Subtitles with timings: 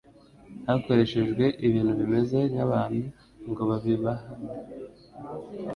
[0.67, 3.01] hakoreshejwe ibintu bimeze nk'abantu
[3.49, 4.29] ngo babihamye.